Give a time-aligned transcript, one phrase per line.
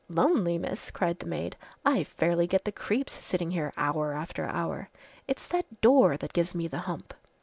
[0.09, 1.55] "Lonely, miss!" cried the maid.
[1.85, 4.89] "I fairly get the creeps sitting here hour after hour.
[5.27, 7.13] It's that door that gives me the hump."